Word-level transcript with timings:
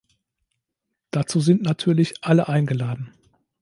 Dazu 1.11 1.41
sind 1.41 1.61
natürlich 1.61 2.23
alle 2.23 2.49
eingeladen. 2.49 3.13